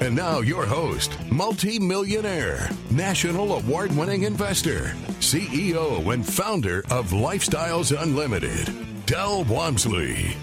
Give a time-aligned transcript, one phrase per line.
[0.00, 8.74] And now, your host, multi-millionaire, national award winning investor, CEO, and founder of Lifestyles Unlimited,
[9.04, 10.34] Del Walmsley.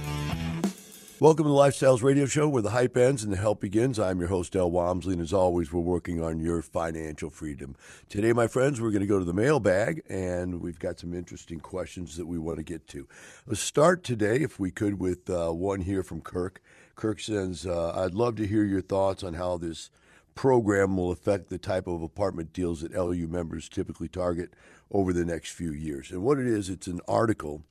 [1.20, 3.97] Welcome to the Lifestyles Radio Show where the hype ends and the help begins.
[3.97, 7.75] I'm your host, Del Walmsley, and as always, we're working on your financial freedom.
[8.08, 11.59] Today, my friends, we're going to go to the mailbag, and we've got some interesting
[11.59, 13.08] questions that we want to get to.
[13.47, 16.61] Let's start today, if we could, with uh, one here from Kirk.
[16.97, 19.91] Kirk says, uh, I'd love to hear your thoughts on how this
[20.33, 24.51] program will affect the type of apartment deals that LU members typically target
[24.91, 26.09] over the next few years.
[26.11, 27.63] And what it is, it's an article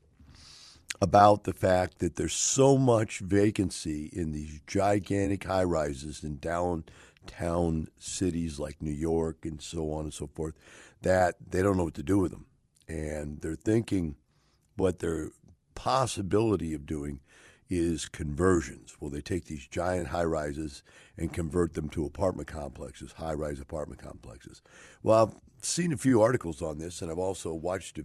[1.02, 7.88] about the fact that there's so much vacancy in these gigantic high rises in downtown
[7.98, 10.54] cities like New York and so on and so forth
[11.02, 12.46] that they don't know what to do with them.
[12.88, 14.14] And they're thinking
[14.76, 15.30] what their
[15.74, 17.20] possibility of doing
[17.68, 18.96] is conversions.
[19.00, 20.82] Will they take these giant high rises
[21.16, 24.62] and convert them to apartment complexes, high rise apartment complexes?
[25.02, 28.04] Well, I've seen a few articles on this, and I've also watched a,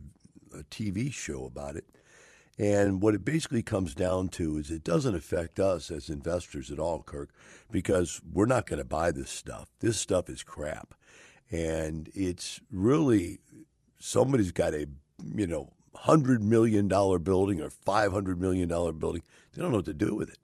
[0.57, 1.85] a TV show about it.
[2.57, 6.79] And what it basically comes down to is it doesn't affect us as investors at
[6.79, 7.29] all, Kirk,
[7.71, 9.69] because we're not going to buy this stuff.
[9.79, 10.93] This stuff is crap.
[11.49, 13.39] And it's really
[13.99, 14.87] somebody's got a,
[15.33, 19.23] you know, hundred million dollar building or five hundred million dollar building.
[19.53, 20.39] They don't know what to do with it,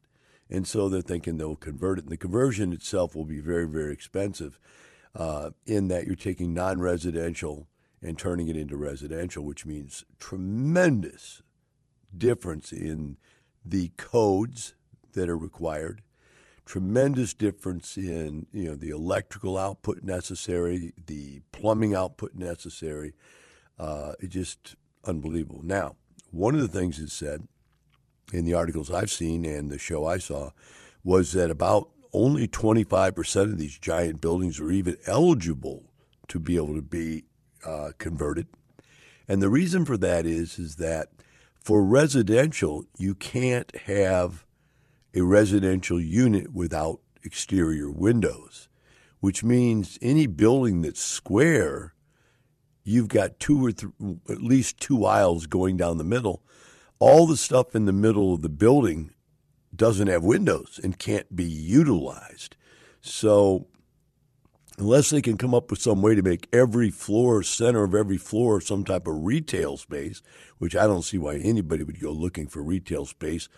[0.49, 2.03] and so they're thinking they'll convert it.
[2.03, 4.59] And the conversion itself will be very very expensive,
[5.15, 7.67] uh, in that you're taking non-residential
[8.01, 11.41] and turning it into residential, which means tremendous
[12.15, 13.17] difference in
[13.65, 14.75] the codes
[15.13, 16.02] that are required.
[16.65, 23.13] Tremendous difference in you know the electrical output necessary, the plumbing output necessary.
[23.80, 24.75] Uh, it just
[25.07, 25.61] unbelievable.
[25.63, 25.95] Now,
[26.31, 27.47] one of the things it said
[28.33, 30.51] in the articles I've seen and the show I saw
[31.03, 35.91] was that about only 25% of these giant buildings are even eligible
[36.27, 37.23] to be able to be
[37.65, 38.47] uh, converted.
[39.27, 41.09] And the reason for that is is that
[41.59, 44.45] for residential, you can't have
[45.13, 48.69] a residential unit without exterior windows,
[49.19, 51.93] which means any building that's square
[52.87, 53.92] you've got two or th-
[54.30, 56.42] at least two aisles going down the middle.
[56.99, 59.11] All the stuff in the middle of the building
[59.75, 62.55] doesn't have windows and can't be utilized.
[63.02, 63.67] So,
[64.77, 68.17] unless they can come up with some way to make every floor, center of every
[68.17, 70.21] floor, some type of retail space,
[70.58, 73.49] which I don't see why anybody would go looking for retail space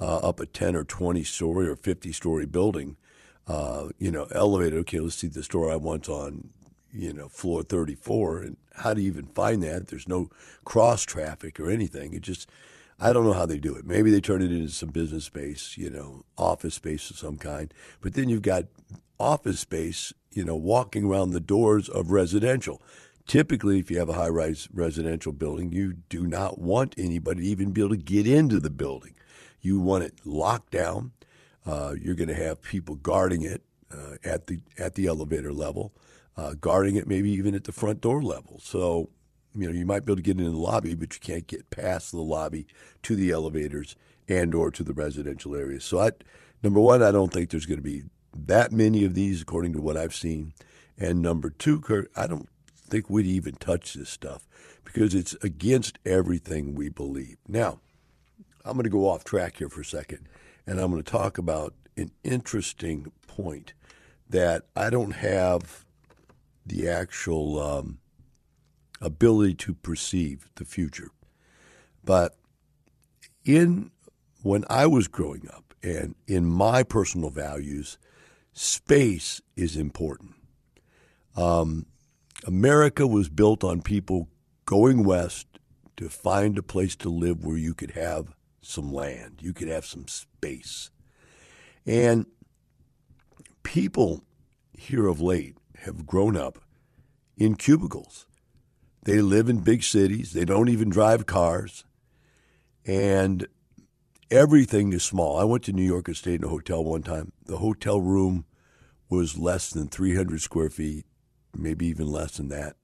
[0.00, 2.96] uh, up a 10 or 20 story or 50 story building.
[3.46, 4.78] Uh, you know, elevated.
[4.80, 6.50] Okay, let's see the store I want on
[6.92, 8.42] you know, floor 34.
[8.42, 9.88] And how do you even find that?
[9.88, 10.30] There's no
[10.64, 12.14] cross traffic or anything.
[12.14, 12.48] It just,
[13.00, 13.86] I don't know how they do it.
[13.86, 17.72] Maybe they turn it into some business space, you know, office space of some kind.
[18.00, 18.64] But then you've got
[19.18, 22.82] office space, you know, walking around the doors of residential.
[23.26, 27.46] Typically, if you have a high rise residential building, you do not want anybody to
[27.46, 29.14] even be able to get into the building.
[29.60, 31.12] You want it locked down.
[31.66, 33.62] Uh, you're going to have people guarding it
[33.92, 35.92] uh, at the at the elevator level
[36.38, 38.60] uh, guarding it maybe even at the front door level.
[38.62, 39.10] So,
[39.56, 41.68] you know, you might be able to get into the lobby, but you can't get
[41.70, 42.68] past the lobby
[43.02, 43.96] to the elevators
[44.28, 45.84] and or to the residential areas.
[45.84, 46.12] So, I,
[46.62, 49.80] number one, I don't think there's going to be that many of these, according to
[49.80, 50.52] what I've seen.
[50.96, 54.46] And number two, Kurt, I don't think we'd even touch this stuff
[54.84, 57.38] because it's against everything we believe.
[57.48, 57.80] Now,
[58.64, 60.28] I'm going to go off track here for a second,
[60.68, 63.72] and I'm going to talk about an interesting point
[64.30, 65.84] that I don't have
[66.68, 67.98] the actual um,
[69.00, 71.10] ability to perceive the future.
[72.04, 72.36] But
[73.44, 73.90] in
[74.42, 77.98] when I was growing up and in my personal values,
[78.52, 80.34] space is important.
[81.36, 81.86] Um,
[82.46, 84.28] America was built on people
[84.64, 85.46] going west
[85.96, 89.86] to find a place to live where you could have some land, you could have
[89.86, 90.90] some space.
[91.86, 92.26] And
[93.62, 94.22] people
[94.72, 96.58] here of late have grown up
[97.36, 98.26] in cubicles.
[99.04, 100.32] They live in big cities.
[100.32, 101.84] They don't even drive cars.
[102.84, 103.46] And
[104.30, 105.38] everything is small.
[105.38, 107.32] I went to New York and stayed in a hotel one time.
[107.46, 108.44] The hotel room
[109.08, 111.06] was less than 300 square feet,
[111.56, 112.76] maybe even less than that.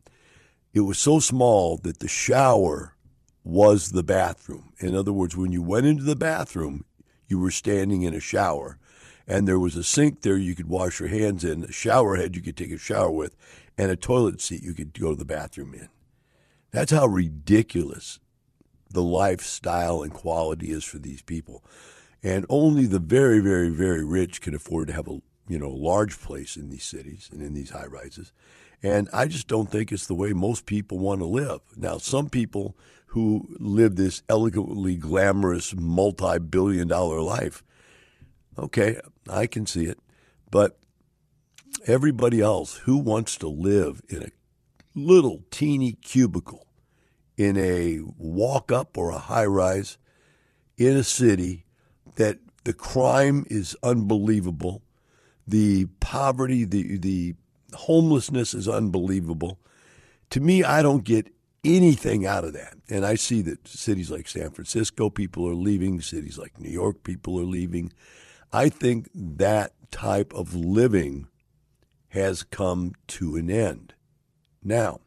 [0.73, 2.95] It was so small that the shower
[3.45, 4.73] was the bathroom.
[4.79, 6.85] In other words, when you went into the bathroom,
[7.29, 8.79] you were standing in a shower,
[9.27, 12.37] and there was a sink there you could wash your hands in, a shower head
[12.37, 13.37] you could take a shower with,
[13.77, 15.89] and a toilet seat you could go to the bathroom in.
[16.71, 18.21] That's how ridiculous
[18.91, 21.65] the lifestyle and quality is for these people.
[22.23, 26.19] And only the very, very, very rich can afford to have a you know large
[26.21, 28.33] place in these cities and in these high rises.
[28.83, 31.61] And I just don't think it's the way most people want to live.
[31.77, 37.63] Now, some people who live this elegantly glamorous multi billion dollar life,
[38.59, 39.99] okay, I can see it.
[40.51, 40.79] But
[41.87, 44.31] everybody else who wants to live in a
[44.95, 46.67] little teeny cubicle
[47.37, 49.99] in a walk up or a high rise
[50.77, 51.65] in a city
[52.17, 54.83] that the crime is unbelievable,
[55.47, 57.35] the poverty, the the
[57.75, 59.59] homelessness is unbelievable.
[60.31, 61.33] To me, I don't get
[61.65, 62.77] anything out of that.
[62.89, 67.03] And I see that cities like San Francisco, people are leaving, cities like New York,
[67.03, 67.93] people are leaving.
[68.55, 71.27] I think that type of living
[72.11, 73.95] has come to an end.
[74.63, 75.01] Now,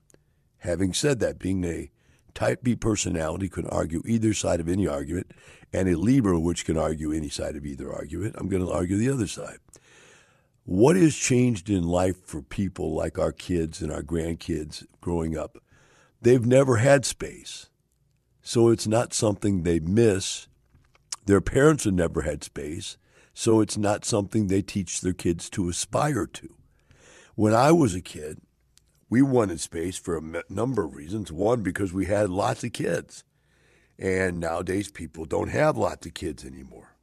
[0.57, 1.89] having said that, being a
[2.33, 5.31] type B personality can argue either side of any argument,
[5.71, 8.97] and a Libra, which can argue any side of either argument, I'm going to argue
[8.97, 9.59] the other side.
[10.65, 15.57] What has changed in life for people like our kids and our grandkids growing up?
[16.21, 17.69] They've never had space.
[18.41, 20.49] So it's not something they miss.
[21.25, 22.97] Their parents have never had space.
[23.39, 26.55] So it's not something they teach their kids to aspire to.
[27.35, 28.41] When I was a kid,
[29.11, 31.31] we wanted space for a number of reasons.
[31.31, 33.23] One, because we had lots of kids.
[33.99, 36.95] And nowadays, people don't have lots of kids anymore.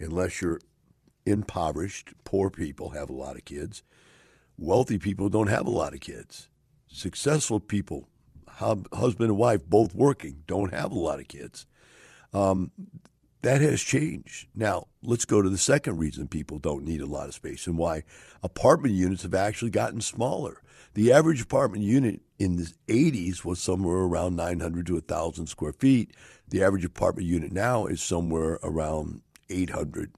[0.00, 0.62] Unless you're
[1.26, 3.82] impoverished, poor people have a lot of kids.
[4.56, 6.48] Wealthy people don't have a lot of kids.
[6.88, 8.08] Successful people
[8.48, 11.66] husband and wife both working, don't have a lot of kids.
[12.32, 12.70] Um,
[13.44, 14.48] that has changed.
[14.54, 17.76] Now, let's go to the second reason people don't need a lot of space and
[17.76, 18.04] why
[18.42, 20.62] apartment units have actually gotten smaller.
[20.94, 26.12] The average apartment unit in the 80s was somewhere around 900 to 1,000 square feet.
[26.48, 29.20] The average apartment unit now is somewhere around
[29.50, 30.12] 800.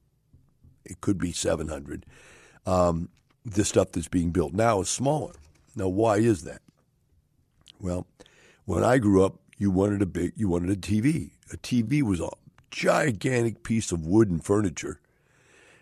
[0.84, 2.06] It could be 700.
[2.64, 3.08] Um,
[3.44, 5.34] the stuff that's being built now is smaller.
[5.74, 6.62] Now, why is that?
[7.80, 8.06] Well,
[8.66, 11.30] when I grew up, you wanted a big, you wanted a TV.
[11.52, 12.28] A TV was a
[12.70, 15.00] gigantic piece of wooden furniture,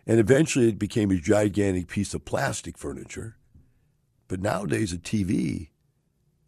[0.07, 3.37] and eventually it became a gigantic piece of plastic furniture.
[4.29, 5.69] But nowadays, a TV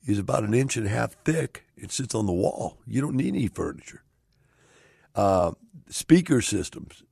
[0.07, 1.65] is about an inch and a half thick.
[1.77, 2.79] It sits on the wall.
[2.87, 4.03] You don't need any furniture.
[5.15, 5.53] Uh,
[5.89, 7.03] speaker systems,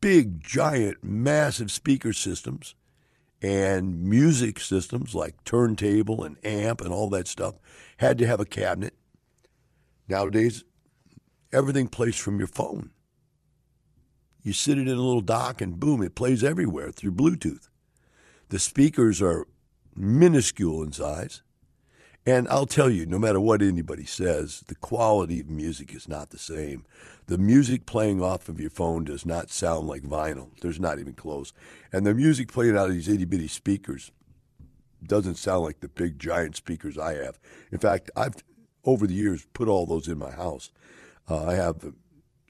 [0.00, 2.74] big, giant, massive speaker systems,
[3.40, 7.54] and music systems like turntable and amp and all that stuff
[7.98, 8.94] had to have a cabinet.
[10.08, 10.64] Nowadays,
[11.52, 12.90] everything plays from your phone.
[14.42, 17.68] You sit it in a little dock and boom, it plays everywhere through Bluetooth.
[18.48, 19.46] The speakers are
[19.94, 21.42] minuscule in size.
[22.26, 26.28] And I'll tell you, no matter what anybody says, the quality of music is not
[26.30, 26.84] the same.
[27.26, 30.50] The music playing off of your phone does not sound like vinyl.
[30.60, 31.54] There's not even close.
[31.90, 34.12] And the music playing out of these itty bitty speakers
[35.02, 37.38] doesn't sound like the big giant speakers I have.
[37.72, 38.34] In fact, I've
[38.84, 40.70] over the years put all those in my house.
[41.28, 41.92] Uh, I have,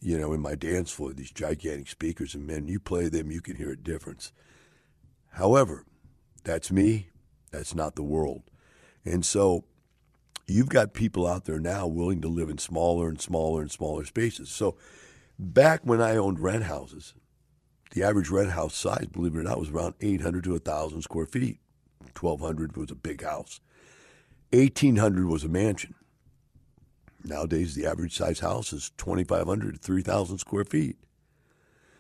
[0.01, 3.41] you know, in my dance floor these gigantic speakers, and man, you play them, you
[3.41, 4.33] can hear a difference.
[5.33, 5.85] However,
[6.45, 7.09] that's me.
[7.51, 8.43] That's not the world,
[9.05, 9.65] and so
[10.47, 14.05] you've got people out there now willing to live in smaller and smaller and smaller
[14.05, 14.51] spaces.
[14.51, 14.77] So
[15.39, 17.15] back when I owned rent houses,
[17.93, 21.27] the average rent house size, believe it or not, was around 800 to 1,000 square
[21.27, 21.59] feet.
[22.19, 23.61] 1200 was a big house.
[24.53, 25.95] 1800 was a mansion.
[27.25, 30.97] Nowadays, the average size house is 2,500 to 3,000 square feet.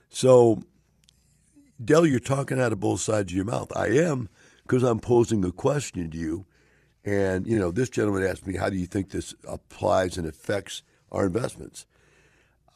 [0.09, 0.63] So,
[1.85, 3.71] Del, you're talking out of both sides of your mouth.
[3.77, 4.29] I am
[4.63, 6.47] because I'm posing a question to you.
[7.05, 10.83] And, you know, this gentleman asked me, how do you think this applies and affects
[11.11, 11.87] our investments?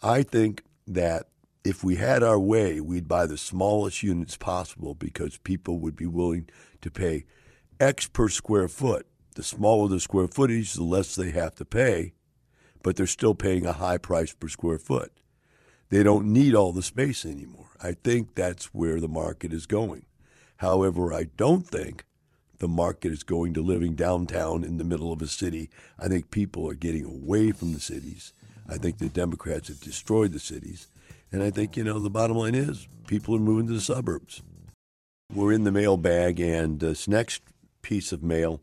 [0.03, 1.27] I think that
[1.65, 6.07] if we had our way, we'd buy the smallest units possible because people would be
[6.07, 6.49] willing
[6.81, 7.25] to pay
[7.79, 9.07] X per square foot.
[9.35, 12.13] The smaller the square footage, the less they have to pay,
[12.83, 15.13] but they're still paying a high price per square foot.
[15.89, 17.69] They don't need all the space anymore.
[17.83, 20.07] I think that's where the market is going.
[20.57, 22.05] However, I don't think
[22.59, 25.69] the market is going to living downtown in the middle of a city.
[25.99, 28.33] I think people are getting away from the cities.
[28.69, 30.87] I think the Democrats have destroyed the cities.
[31.33, 34.43] And I think, you know, the bottom line is people are moving to the suburbs.
[35.35, 37.43] We're in the mailbag, and this next
[37.81, 38.61] piece of mail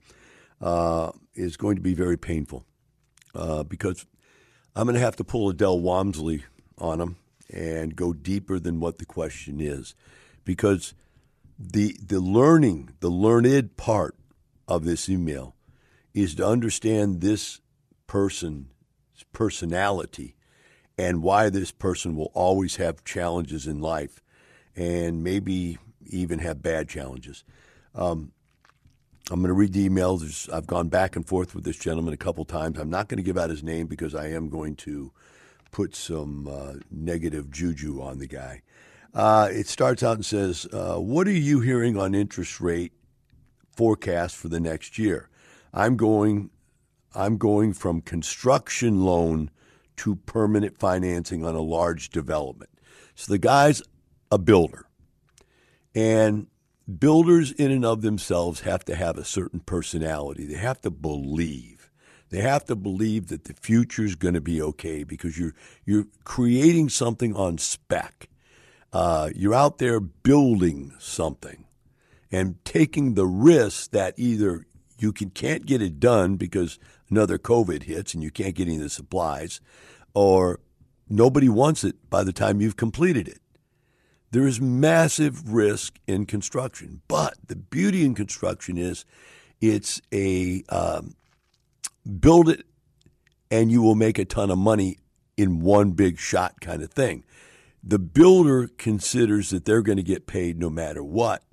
[0.62, 2.64] uh, is going to be very painful
[3.36, 4.06] uh, because
[4.76, 6.46] I'm going to have to pull a Del Walmsley
[6.78, 7.18] on him
[7.52, 9.96] and go deeper than what the question is
[10.46, 10.94] because
[11.58, 14.16] the the learning, the learned part
[14.68, 15.56] of this email
[16.14, 17.60] is to understand this
[18.08, 18.68] person's
[19.34, 20.36] personality
[20.98, 24.22] and why this person will always have challenges in life
[24.76, 27.44] and maybe even have bad challenges.
[27.94, 28.32] Um,
[29.32, 30.52] I'm going to read the emails.
[30.52, 32.80] I've gone back and forth with this gentleman a couple times.
[32.80, 35.12] I'm not going to give out his name because I am going to
[35.72, 38.64] put some uh, negative juju on the guy.
[39.14, 42.94] Uh, it starts out and says, uh, What are you hearing on interest rate
[43.76, 45.30] forecast for the next year?
[45.74, 46.50] I'm going,
[47.14, 49.52] I'm going from construction loan
[49.98, 52.72] to permanent financing on a large development.
[53.16, 53.82] So the guy's
[54.32, 54.86] a builder.
[55.94, 56.48] And
[56.98, 60.46] builders, in and of themselves, have to have a certain personality.
[60.46, 61.92] They have to believe.
[62.30, 65.56] They have to believe that the future is going to be okay because you're
[65.86, 68.30] you're creating something on spec.
[68.94, 71.66] Uh, you're out there building something
[72.32, 74.66] and taking the risk that either
[74.98, 76.80] you can, can't get it done because
[77.10, 79.62] another COVID hits and you can't get any of the supplies,
[80.14, 80.60] or
[81.08, 83.40] nobody wants it by the time you've completed it.
[84.32, 89.06] There is massive risk in construction, but the beauty in construction is
[89.60, 91.16] it's a um,
[92.20, 92.66] build it
[93.52, 94.98] and you will make a ton of money
[95.36, 97.24] in one big shot kind of thing.
[97.84, 101.44] The builder considers that they're going to get paid no matter what,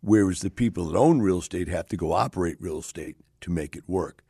[0.00, 3.76] whereas the people that own real estate have to go operate real estate to make
[3.76, 4.24] it work.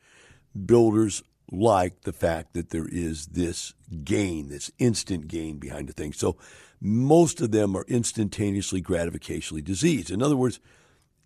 [0.65, 6.11] Builders like the fact that there is this gain, this instant gain behind the thing.
[6.11, 6.37] So
[6.85, 10.11] most of them are instantaneously gratificationally diseased.
[10.11, 10.59] In other words,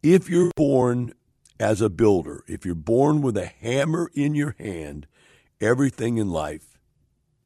[0.01, 1.13] if you're born
[1.59, 5.05] as a builder, if you're born with a hammer in your hand,
[5.59, 6.79] everything in life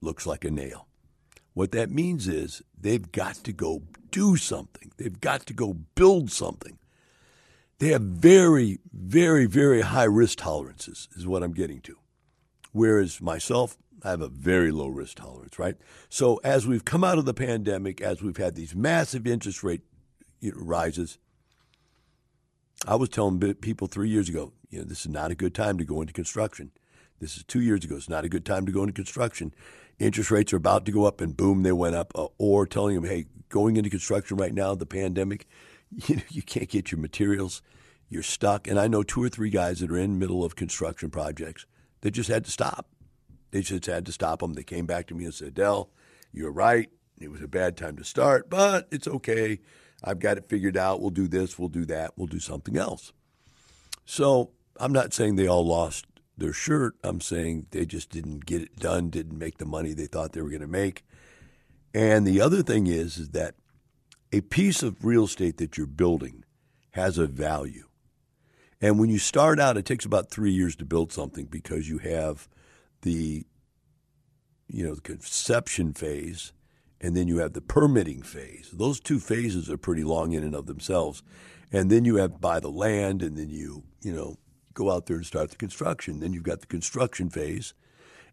[0.02, 0.88] looks like a nail.
[1.54, 4.92] What that means is they've got to go do something.
[4.98, 6.78] They've got to go build something.
[7.80, 11.98] They have very, very, very high risk tolerances, is what I'm getting to.
[12.72, 15.76] Whereas myself, I have a very low risk tolerance, right?
[16.10, 19.82] So as we've come out of the pandemic, as we've had these massive interest rate
[20.54, 21.18] rises,
[22.86, 25.78] I was telling people three years ago, you know, this is not a good time
[25.78, 26.72] to go into construction.
[27.20, 27.96] This is two years ago.
[27.96, 29.54] It's not a good time to go into construction.
[30.00, 32.12] Interest rates are about to go up, and boom, they went up.
[32.16, 35.48] Uh, or telling them, hey, going into construction right now, the pandemic,
[36.08, 37.62] you, know, you can't get your materials.
[38.10, 38.68] You're stuck.
[38.68, 41.66] And I know two or three guys that are in middle of construction projects
[42.02, 42.88] that just had to stop
[43.54, 44.54] they just had to stop them.
[44.54, 45.92] They came back to me and said, Del,
[46.34, 46.90] you're right.
[47.22, 49.60] It was a bad time to start, but it's okay.
[50.04, 51.00] I've got it figured out.
[51.00, 53.14] We'll do this, we'll do that, we'll do something else.
[54.06, 56.96] So I'm not saying they all lost their shirt.
[57.04, 60.42] I'm saying they just didn't get it done, didn't make the money they thought they
[60.42, 61.06] were going to make.
[61.94, 63.54] And the other thing is, is that
[64.32, 66.44] a piece of real estate that you're building
[66.94, 67.88] has a value.
[68.82, 72.00] And when you start out, it takes about three years to build something because you
[72.00, 72.48] have
[73.04, 73.46] the
[74.68, 76.52] you know the conception phase
[77.04, 78.70] and then you have the permitting phase.
[78.72, 81.22] Those two phases are pretty long in and of themselves.
[81.70, 84.38] And then you have buy the land and then you, you know,
[84.74, 86.22] go out there and start the construction.
[86.22, 87.74] Then you've got the construction phase.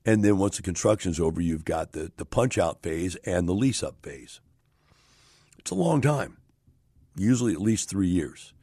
[0.07, 3.53] And then once the construction's over, you've got the, the punch out phase and the
[3.55, 4.41] lease up phase.
[5.59, 6.39] It's a long time,
[7.17, 8.55] usually at least three years.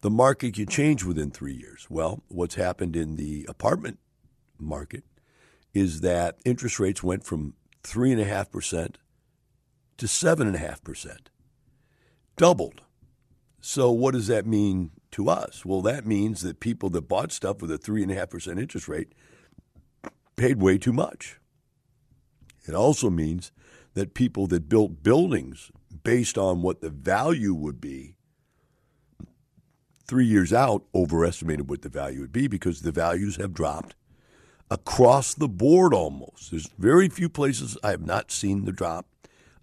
[0.00, 1.86] The market can change within three years.
[1.90, 3.98] Well, what's happened in the apartment
[4.58, 5.04] market
[5.74, 8.96] is that interest rates went from 3.5%
[9.98, 11.16] to 7.5%,
[12.36, 12.82] doubled.
[13.60, 15.64] So, what does that mean to us?
[15.64, 19.12] Well, that means that people that bought stuff with a 3.5% interest rate
[20.36, 21.38] paid way too much.
[22.66, 23.52] It also means
[23.94, 25.70] that people that built buildings
[26.02, 28.16] based on what the value would be
[30.06, 33.94] three years out overestimated what the value would be because the values have dropped
[34.72, 36.50] across the board almost.
[36.50, 39.04] There's very few places I have not seen the drop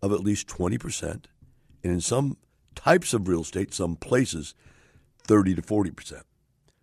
[0.03, 1.03] of at least 20%.
[1.11, 2.37] And in some
[2.75, 4.53] types of real estate, some places,
[5.23, 6.21] 30 to 40%.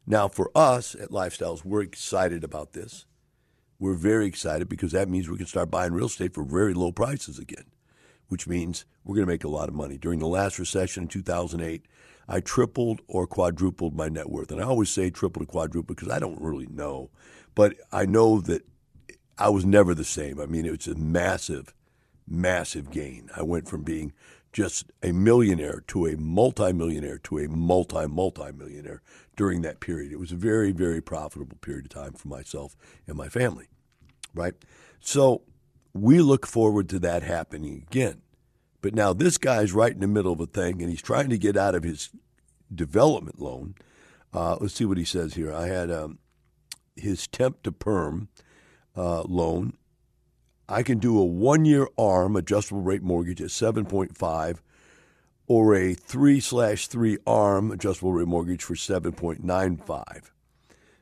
[0.09, 3.07] Now, for us at Lifestyles, we're excited about this.
[3.79, 6.91] We're very excited because that means we can start buying real estate for very low
[6.91, 7.67] prices again,
[8.27, 9.99] which means we're going to make a lot of money.
[9.99, 11.87] During the last recession in 2008,
[12.29, 14.51] I tripled or quadrupled my net worth.
[14.51, 17.11] And I always say triple to quadruple because I don't really know.
[17.57, 18.63] But I know that
[19.37, 20.39] I was never the same.
[20.39, 21.75] I mean, it was a massive,
[22.29, 23.29] massive gain.
[23.35, 24.13] I went from being
[24.53, 29.03] just a millionaire to a multimillionaire to a multi multimillionaire
[29.37, 30.13] during that period.
[30.13, 32.77] It was a very, very profitable period of time for myself
[33.09, 33.69] and my family,
[34.35, 34.55] right?
[35.01, 35.43] So
[35.93, 38.23] we look forward to that happening again.
[38.83, 41.39] But now this guy's right in the middle of a thing, and he's trying to
[41.39, 42.11] get out of his
[42.75, 43.75] development loan.
[44.33, 45.53] Uh, let's see what he says here.
[45.53, 46.19] I had um,
[46.97, 48.29] his temp to perm
[48.97, 49.75] uh, loan.
[50.69, 54.59] I can do a one year ARM adjustable rate mortgage at 7.5
[55.47, 60.31] or a 3 slash 3 ARM adjustable rate mortgage for 7.95.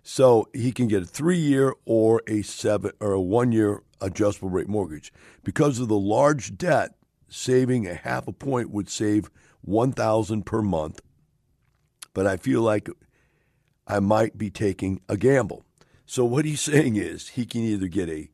[0.07, 4.51] So he can get a three year or a seven or a one year adjustable
[4.51, 5.11] rate mortgage.
[5.43, 6.95] Because of the large debt,
[7.27, 9.31] saving a half a point would save
[9.63, 11.01] one thousand per month.
[12.13, 12.91] But I feel like
[13.87, 15.65] I might be taking a gamble.
[16.07, 18.31] So what he's saying is he can either get a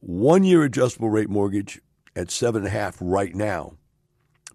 [0.00, 1.80] one year adjustable rate mortgage
[2.16, 3.74] at seven and a half right now,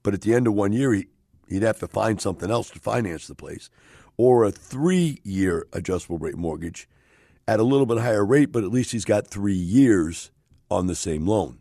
[0.02, 1.08] but at the end of one year he,
[1.48, 3.70] he'd have to find something else to finance the place,
[4.18, 6.88] or a three year adjustable rate mortgage
[7.48, 10.32] at a little bit higher rate, but at least he's got three years
[10.72, 11.60] on the same loan.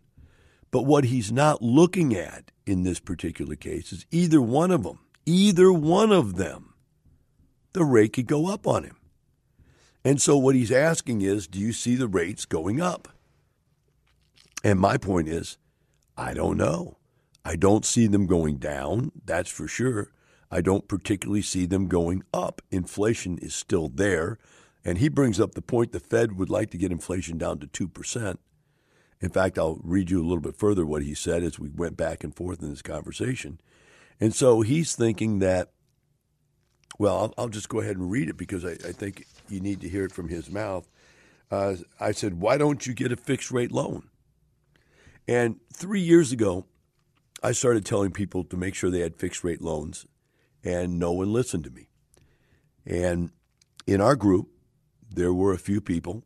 [0.71, 4.99] But what he's not looking at in this particular case is either one of them,
[5.25, 6.73] either one of them,
[7.73, 8.95] the rate could go up on him.
[10.03, 13.07] And so what he's asking is, do you see the rates going up?
[14.63, 15.57] And my point is,
[16.17, 16.97] I don't know.
[17.45, 20.11] I don't see them going down, that's for sure.
[20.49, 22.61] I don't particularly see them going up.
[22.71, 24.37] Inflation is still there.
[24.85, 27.67] And he brings up the point the Fed would like to get inflation down to
[27.67, 28.37] 2%.
[29.19, 31.97] In fact, I'll read you a little bit further what he said as we went
[31.97, 33.59] back and forth in this conversation.
[34.19, 35.71] And so he's thinking that,
[36.99, 39.81] well, I'll, I'll just go ahead and read it because I, I, think you need
[39.81, 40.87] to hear it from his mouth.
[41.49, 44.09] Uh, I said, why don't you get a fixed rate loan?
[45.27, 46.65] And three years ago,
[47.41, 50.05] I started telling people to make sure they had fixed rate loans,
[50.63, 51.89] and no one listened to me.
[52.85, 53.31] And
[53.85, 54.49] in our group,
[55.09, 56.23] there were a few people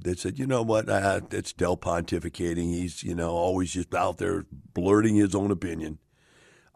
[0.00, 2.72] that said, you know what, uh, it's Del pontificating.
[2.72, 5.98] He's, you know, always just out there blurting his own opinion.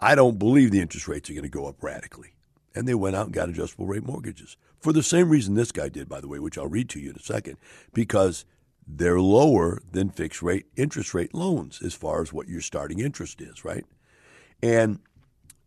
[0.00, 2.34] I don't believe the interest rates are going to go up radically.
[2.74, 5.88] And they went out and got adjustable rate mortgages for the same reason this guy
[5.88, 7.56] did, by the way, which I'll read to you in a second,
[7.94, 8.44] because
[8.86, 13.40] they're lower than fixed rate interest rate loans as far as what your starting interest
[13.40, 13.84] is, right?
[14.60, 14.98] And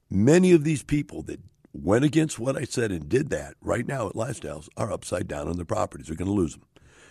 [0.09, 1.39] many of these people that
[1.71, 5.47] went against what I said and did that right now at Lifestyles are upside down
[5.47, 6.07] on their properties.
[6.07, 6.65] They're going to lose them.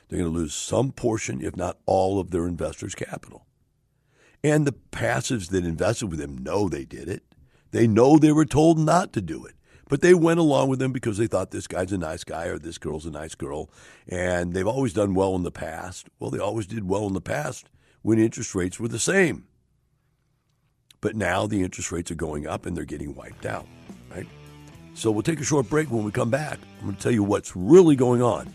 [0.09, 3.47] They're going to lose some portion, if not all, of their investors' capital.
[4.43, 7.23] And the passives that invested with them know they did it.
[7.71, 9.55] They know they were told not to do it.
[9.89, 12.59] But they went along with them because they thought this guy's a nice guy or
[12.59, 13.71] this girl's a nice girl.
[14.09, 16.09] And they've always done well in the past.
[16.19, 17.69] Well, they always did well in the past
[18.03, 19.47] when interest rates were the same.
[21.01, 23.67] But now the interest rates are going up and they're getting wiped out,
[24.11, 24.27] right?
[24.95, 25.91] So we'll take a short break.
[25.91, 28.53] When we come back, I'm going to tell you what's really going on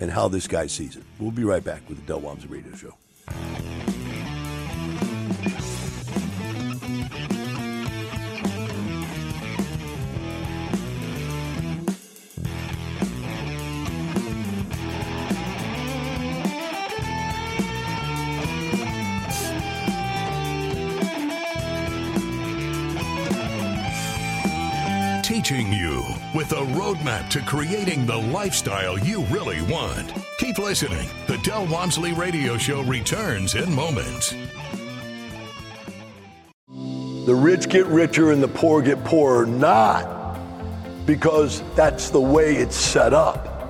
[0.00, 1.04] and how this guy sees it.
[1.18, 4.07] We'll be right back with the Del Walmsley Radio Show.
[26.48, 30.12] With a roadmap to creating the lifestyle you really want.
[30.38, 31.08] Keep listening.
[31.26, 34.34] The Del Walmsley Radio Show returns in moments.
[37.26, 40.38] The rich get richer and the poor get poorer, not
[41.04, 43.68] because that's the way it's set up,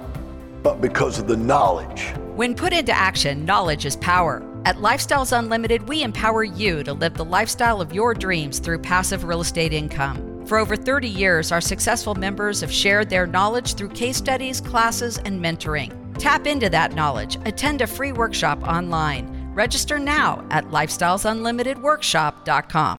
[0.63, 2.13] but because of the knowledge.
[2.37, 4.45] When put into action, knowledge is power.
[4.65, 9.25] At Lifestyles Unlimited, we empower you to live the lifestyle of your dreams through passive
[9.25, 10.28] real estate income.
[10.49, 15.19] For over 30 years, our successful members have shared their knowledge through case studies, classes,
[15.19, 15.93] and mentoring.
[16.19, 17.37] Tap into that knowledge.
[17.45, 19.53] Attend a free workshop online.
[19.53, 22.97] Register now at lifestylesunlimitedworkshop.com.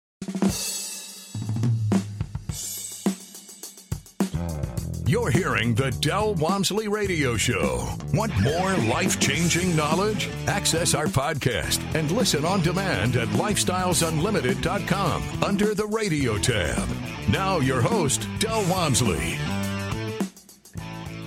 [5.07, 7.89] You're hearing the Del Walmsley Radio Show.
[8.13, 10.29] Want more life changing knowledge?
[10.45, 16.87] Access our podcast and listen on demand at lifestylesunlimited.com under the radio tab.
[17.31, 19.37] Now, your host, Del Walmsley.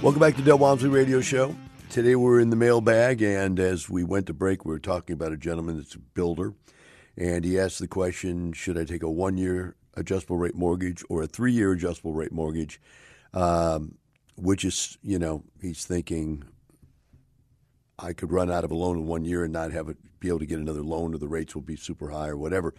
[0.03, 1.55] Welcome back to Del Walmsley Radio Show.
[1.91, 5.33] Today we're in the mailbag, and as we went to break, we were talking about
[5.33, 6.55] a gentleman that's a builder,
[7.17, 11.23] and he asked the question Should I take a one year adjustable rate mortgage or
[11.23, 12.81] a three year adjustable rate mortgage?
[13.35, 13.97] um,
[14.37, 16.45] which is, you know, he's thinking
[17.99, 20.29] I could run out of a loan in one year and not have it be
[20.29, 22.75] able to get another loan, or the rates will be super high, or whatever.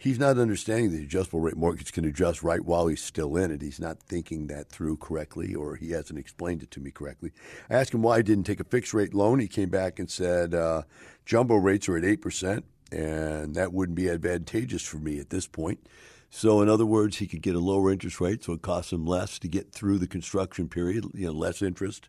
[0.00, 3.60] He's not understanding the adjustable rate mortgage can adjust right while he's still in it.
[3.60, 7.32] He's not thinking that through correctly, or he hasn't explained it to me correctly.
[7.68, 9.40] I asked him why he didn't take a fixed rate loan.
[9.40, 10.84] He came back and said, uh,
[11.26, 15.86] Jumbo rates are at 8%, and that wouldn't be advantageous for me at this point.
[16.30, 19.04] So, in other words, he could get a lower interest rate, so it costs him
[19.04, 22.08] less to get through the construction period, you know, less interest.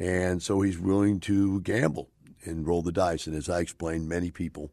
[0.00, 2.10] And so he's willing to gamble
[2.44, 3.28] and roll the dice.
[3.28, 4.72] And as I explained, many people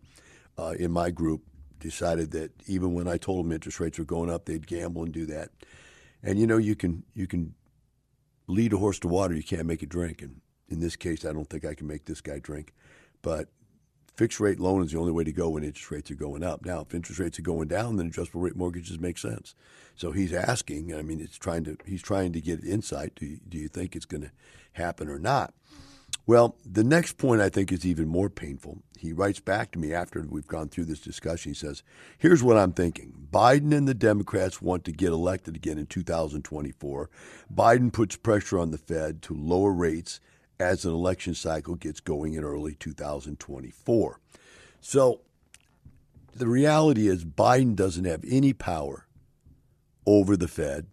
[0.58, 1.44] uh, in my group
[1.86, 5.14] decided that even when I told them interest rates were going up, they'd gamble and
[5.14, 5.50] do that.
[6.24, 7.54] And you know, you can you can
[8.48, 10.22] lead a horse to water, you can't make it drink.
[10.22, 12.74] And in this case, I don't think I can make this guy drink.
[13.22, 13.50] But
[14.16, 16.66] fixed rate loan is the only way to go when interest rates are going up.
[16.66, 19.54] Now, if interest rates are going down, then adjustable rate mortgages make sense.
[19.96, 20.96] So he's asking.
[20.96, 23.16] I mean, it's trying to he's trying to get insight.
[23.16, 24.32] Do you, do you think it's going to
[24.74, 25.54] happen or not?
[26.28, 28.80] Well, the next point I think is even more painful.
[28.98, 31.52] He writes back to me after we've gone through this discussion.
[31.52, 31.84] He says,
[32.18, 37.10] Here's what I'm thinking Biden and the Democrats want to get elected again in 2024.
[37.54, 40.20] Biden puts pressure on the Fed to lower rates
[40.60, 44.20] as an election cycle gets going in early 2024.
[44.82, 45.22] So
[46.34, 49.06] the reality is, Biden doesn't have any power
[50.06, 50.88] over the Fed.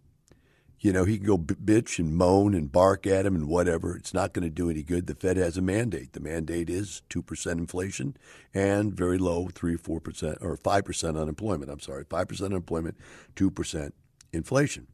[0.82, 3.96] You know, he can go bitch and moan and bark at him and whatever.
[3.96, 5.06] It's not going to do any good.
[5.06, 6.12] The Fed has a mandate.
[6.12, 8.16] The mandate is 2% inflation
[8.52, 11.70] and very low, 3 or 4%, or 5% unemployment.
[11.70, 12.96] I'm sorry, 5% unemployment,
[13.36, 13.92] 2%
[14.32, 14.88] inflation.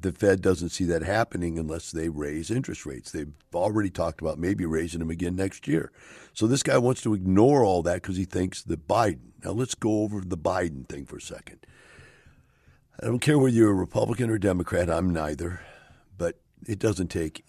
[0.00, 3.10] The Fed doesn't see that happening unless they raise interest rates.
[3.10, 5.90] They've already talked about maybe raising them again next year.
[6.32, 9.32] So this guy wants to ignore all that because he thinks that Biden.
[9.44, 11.66] Now let's go over the Biden thing for a second.
[13.00, 15.60] I don't care whether you're a Republican or Democrat, I'm neither,
[16.16, 16.34] but
[16.66, 17.44] it doesn't take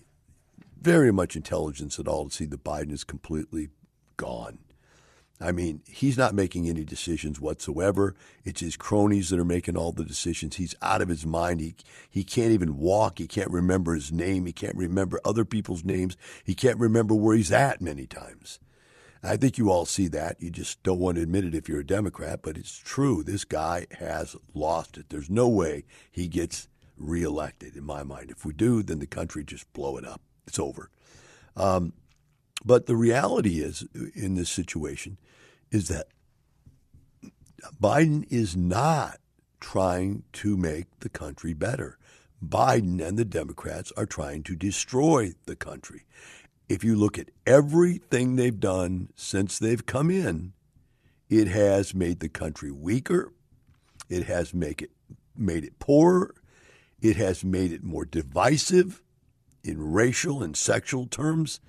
[0.79, 3.69] very much intelligence at all to see that Biden is completely
[4.15, 4.59] gone.
[5.41, 8.13] I mean, he's not making any decisions whatsoever.
[8.43, 10.57] It's his cronies that are making all the decisions.
[10.57, 11.61] He's out of his mind.
[11.61, 11.75] He
[12.09, 13.17] he can't even walk.
[13.17, 14.45] He can't remember his name.
[14.45, 16.15] He can't remember other people's names.
[16.43, 18.59] He can't remember where he's at many times.
[19.21, 20.37] I think you all see that.
[20.39, 23.23] You just don't want to admit it if you're a Democrat, but it's true.
[23.23, 25.09] This guy has lost it.
[25.09, 28.31] There's no way he gets reelected, in my mind.
[28.31, 30.21] If we do, then the country just blow it up.
[30.47, 30.89] It's over.
[31.55, 31.93] Um,
[32.63, 35.17] but the reality is, in this situation,
[35.71, 36.07] is that
[37.81, 39.17] Biden is not
[39.59, 41.97] trying to make the country better.
[42.45, 46.05] Biden and the Democrats are trying to destroy the country
[46.69, 50.53] if you look at everything they've done since they've come in,
[51.27, 53.33] it has made the country weaker.
[54.07, 54.91] It has make it
[55.35, 56.35] made it poorer.
[57.01, 59.01] It has made it more divisive
[59.63, 61.59] in racial and sexual terms.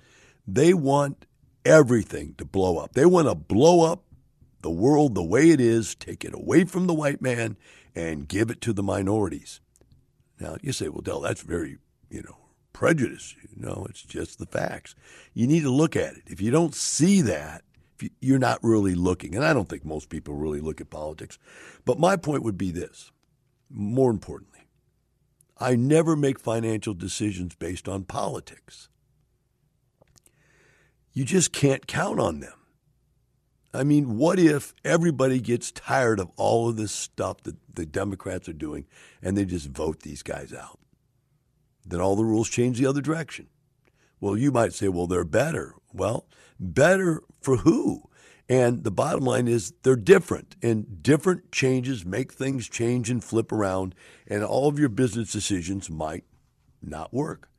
[0.47, 1.25] They want
[1.65, 2.93] everything to blow up.
[2.93, 4.03] They want to blow up
[4.61, 7.57] the world the way it is, take it away from the white man,
[7.95, 9.61] and give it to the minorities.
[10.39, 11.77] Now, you say, well, Del, that's very,
[12.09, 12.40] you know,
[12.81, 13.35] prejudice.
[13.43, 14.95] You know, it's just the facts.
[15.35, 16.23] You need to look at it.
[16.25, 17.63] If you don't see that,
[18.19, 19.35] you're not really looking.
[19.35, 21.37] And I don't think most people really look at politics.
[21.85, 23.11] But my point would be this
[23.69, 24.67] more importantly,
[25.59, 28.89] I never make financial decisions based on politics.
[31.13, 32.57] You just can't count on them.
[33.75, 38.49] I mean, what if everybody gets tired of all of this stuff that the Democrats
[38.49, 38.87] are doing
[39.21, 40.80] and they just vote these guys out?
[41.85, 43.47] Then all the rules change the other direction.
[44.19, 45.75] Well, you might say, well, they're better.
[45.93, 46.27] Well,
[46.59, 48.03] better for who?
[48.47, 53.51] And the bottom line is they're different, and different changes make things change and flip
[53.51, 53.95] around,
[54.27, 56.25] and all of your business decisions might
[56.81, 57.49] not work.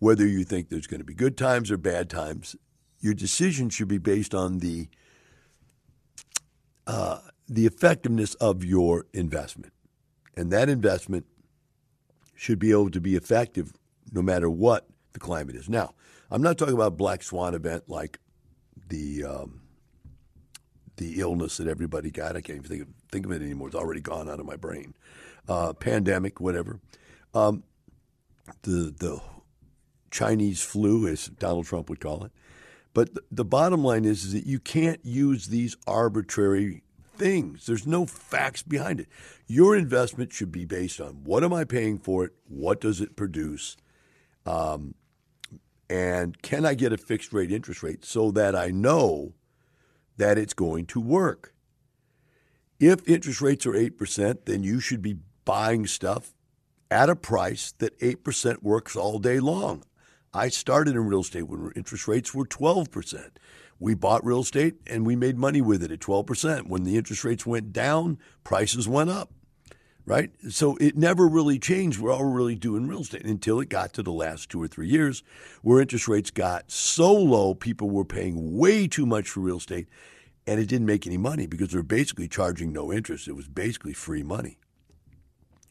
[0.00, 2.56] Whether you think there's going to be good times or bad times,
[2.98, 4.88] your decision should be based on the
[6.86, 9.72] uh, the effectiveness of your investment,
[10.36, 11.26] and that investment
[12.40, 13.74] should be able to be effective
[14.12, 15.68] no matter what the climate is.
[15.68, 15.92] Now,
[16.30, 18.18] I'm not talking about black swan event like
[18.88, 19.60] the um,
[20.96, 22.36] the illness that everybody got.
[22.36, 23.68] I can't even think of, think of it anymore.
[23.68, 24.94] It's already gone out of my brain.
[25.46, 26.80] Uh, pandemic, whatever.
[27.34, 27.62] Um,
[28.62, 29.20] the the
[30.10, 32.32] Chinese flu, as Donald Trump would call it.
[32.94, 36.84] But the, the bottom line is, is that you can't use these arbitrary
[37.20, 37.66] things.
[37.66, 39.08] There's no facts behind it.
[39.46, 42.32] Your investment should be based on what am I paying for it?
[42.48, 43.76] What does it produce?
[44.46, 44.94] Um,
[45.90, 49.34] and can I get a fixed rate interest rate so that I know
[50.16, 51.54] that it's going to work?
[52.78, 56.32] If interest rates are 8%, then you should be buying stuff
[56.90, 59.84] at a price that 8% works all day long.
[60.32, 63.30] I started in real estate when interest rates were 12%
[63.80, 66.68] we bought real estate and we made money with it at 12%.
[66.68, 69.32] When the interest rates went down, prices went up.
[70.06, 70.30] right?
[70.50, 71.98] So it never really changed.
[72.00, 74.88] We're all really doing real estate until it got to the last two or three
[74.88, 75.22] years
[75.62, 79.88] where interest rates got so low, people were paying way too much for real estate,
[80.46, 83.28] and it didn't make any money because they're basically charging no interest.
[83.28, 84.58] It was basically free money.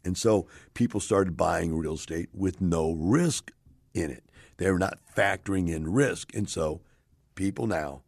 [0.05, 3.51] And so people started buying real estate with no risk
[3.93, 4.23] in it.
[4.57, 6.33] They're not factoring in risk.
[6.33, 6.81] And so
[7.39, 8.01] people now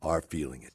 [0.00, 0.72] are feeling it.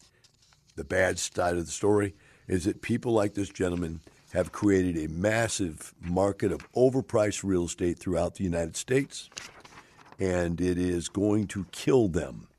[0.75, 2.13] The bad side of the story
[2.45, 4.01] is that people like this gentleman
[4.33, 9.29] have created a massive market of overpriced real estate throughout the United States,
[10.19, 12.49] and it is going to kill them.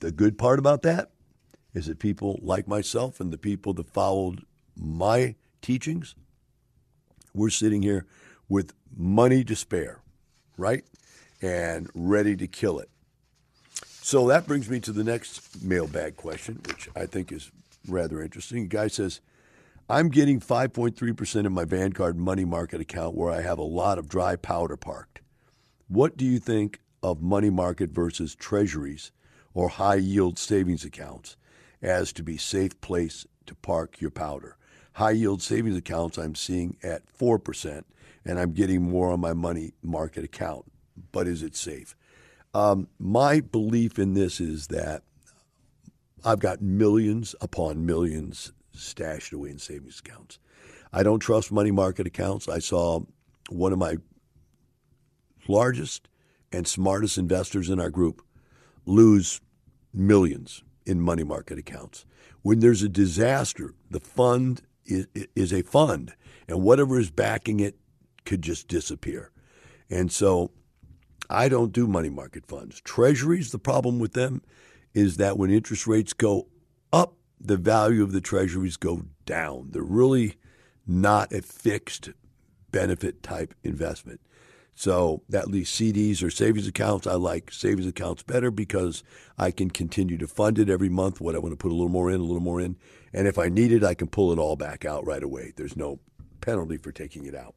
[0.00, 1.12] The good part about that
[1.72, 4.44] is that people like myself and the people that followed
[4.76, 6.16] my teachings,
[7.32, 8.06] we're sitting here
[8.48, 10.00] with money to spare,
[10.56, 10.84] right?
[11.40, 12.88] And ready to kill it.
[14.04, 17.52] So that brings me to the next mailbag question, which I think is
[17.86, 18.64] rather interesting.
[18.64, 19.20] A guy says,
[19.88, 24.08] I'm getting 5.3% in my Vanguard money market account where I have a lot of
[24.08, 25.20] dry powder parked.
[25.86, 29.12] What do you think of money market versus treasuries
[29.54, 31.36] or high yield savings accounts
[31.80, 34.56] as to be safe place to park your powder?
[34.94, 37.84] High yield savings accounts I'm seeing at 4%
[38.24, 40.64] and I'm getting more on my money market account.
[41.12, 41.94] But is it safe?
[42.54, 45.02] Um, my belief in this is that
[46.24, 50.38] I've got millions upon millions stashed away in savings accounts.
[50.92, 52.48] I don't trust money market accounts.
[52.48, 53.00] I saw
[53.48, 53.96] one of my
[55.48, 56.08] largest
[56.52, 58.22] and smartest investors in our group
[58.84, 59.40] lose
[59.92, 62.04] millions in money market accounts.
[62.42, 66.14] When there's a disaster, the fund is, is a fund,
[66.48, 67.76] and whatever is backing it
[68.24, 69.30] could just disappear.
[69.88, 70.50] And so
[71.32, 72.80] I don't do money market funds.
[72.80, 74.42] Treasuries, the problem with them
[74.94, 76.48] is that when interest rates go
[76.92, 79.68] up, the value of the treasuries go down.
[79.70, 80.36] They're really
[80.86, 82.10] not a fixed
[82.70, 84.20] benefit type investment.
[84.74, 87.06] So that leaves CDs or savings accounts.
[87.06, 89.04] I like savings accounts better because
[89.38, 91.20] I can continue to fund it every month.
[91.20, 92.76] What I want to put a little more in, a little more in.
[93.12, 95.52] And if I need it, I can pull it all back out right away.
[95.56, 96.00] There's no
[96.40, 97.54] penalty for taking it out.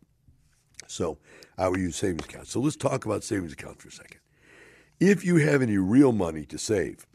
[0.88, 1.18] So
[1.58, 2.52] I would use savings accounts.
[2.52, 4.20] So let's talk about savings accounts for a second.
[5.00, 7.06] If you have any real money to save,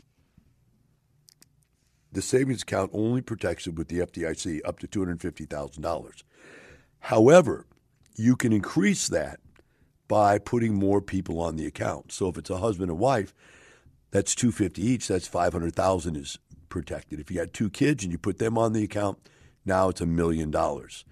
[2.13, 6.23] the savings account only protects it with the FDIC up to $250,000.
[7.01, 7.67] However,
[8.17, 9.41] you can increase that
[10.09, 12.13] by putting more people on the account.
[12.13, 13.33] So if it's a husband and wife,
[14.11, 17.21] that's 250 each, that's 500,000 is protected.
[17.21, 19.19] If you got two kids and you put them on the account,
[19.65, 21.05] now it's a million dollars.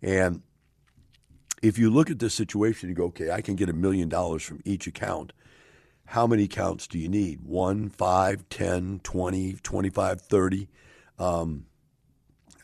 [0.00, 0.42] And
[1.64, 4.42] if you look at this situation and go, okay, I can get a million dollars
[4.42, 5.32] from each account,
[6.04, 7.40] how many accounts do you need?
[7.40, 10.68] One, five, 10, 20, 25, 30
[11.18, 11.64] um,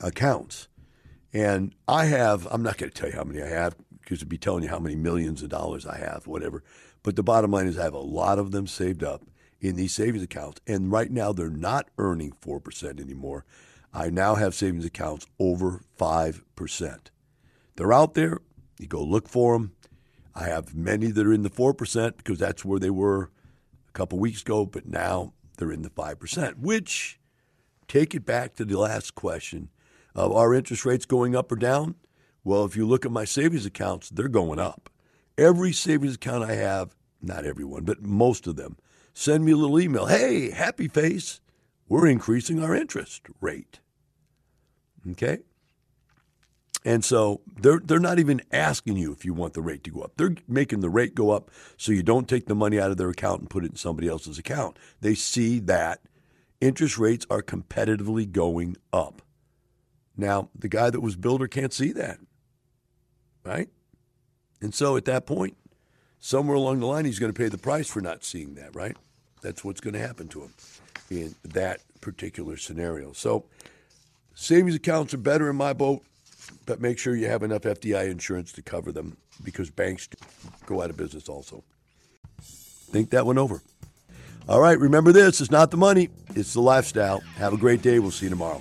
[0.03, 0.69] accounts.
[1.33, 4.29] And I have, I'm not going to tell you how many I have because it'd
[4.29, 6.63] be telling you how many millions of dollars I have, whatever.
[7.03, 9.25] But the bottom line is I have a lot of them saved up
[9.63, 10.61] in these savings accounts.
[10.67, 13.47] And right now they're not earning 4% anymore.
[13.95, 16.99] I now have savings accounts over 5%.
[17.77, 18.41] They're out there.
[18.81, 19.73] You go look for them.
[20.35, 23.31] I have many that are in the 4% because that's where they were
[23.89, 27.21] a couple weeks ago, but now they're in the 5%, which
[27.89, 29.69] take it back to the last question
[30.15, 31.97] of are interest rates going up or down?
[32.43, 34.89] Well, if you look at my savings accounts, they're going up.
[35.37, 38.79] Every savings account I have, not everyone, but most of them,
[39.13, 40.07] send me a little email.
[40.07, 41.41] Hey, happy face,
[41.87, 43.81] we're increasing our interest rate.
[45.11, 45.41] Okay?
[46.85, 50.01] And so they're they're not even asking you if you want the rate to go
[50.01, 50.13] up.
[50.17, 53.11] They're making the rate go up so you don't take the money out of their
[53.11, 54.79] account and put it in somebody else's account.
[55.01, 56.01] They see that
[56.61, 59.23] interest rates are competitively going up.
[60.17, 62.19] Now, the guy that was builder can't see that.
[63.45, 63.69] Right?
[64.61, 65.57] And so at that point,
[66.19, 68.97] somewhere along the line he's going to pay the price for not seeing that, right?
[69.43, 70.55] That's what's going to happen to him
[71.11, 73.13] in that particular scenario.
[73.13, 73.47] So
[74.35, 76.03] savings accounts are better in my boat
[76.67, 80.09] but make sure you have enough FDI insurance to cover them because banks
[80.67, 81.65] go out of business also.
[82.41, 83.63] Think that one over.
[84.49, 87.21] All right, remember this it's not the money, it's the lifestyle.
[87.37, 87.99] Have a great day.
[87.99, 88.61] We'll see you tomorrow.